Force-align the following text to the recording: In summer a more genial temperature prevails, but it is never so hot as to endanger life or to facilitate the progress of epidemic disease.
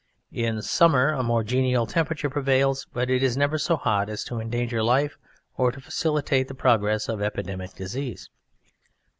In 0.31 0.63
summer 0.63 1.09
a 1.09 1.21
more 1.21 1.43
genial 1.43 1.85
temperature 1.85 2.27
prevails, 2.27 2.87
but 2.91 3.11
it 3.11 3.21
is 3.21 3.37
never 3.37 3.59
so 3.59 3.75
hot 3.75 4.09
as 4.09 4.23
to 4.23 4.39
endanger 4.39 4.81
life 4.81 5.15
or 5.57 5.71
to 5.71 5.79
facilitate 5.79 6.47
the 6.47 6.55
progress 6.55 7.07
of 7.07 7.21
epidemic 7.21 7.75
disease. 7.75 8.27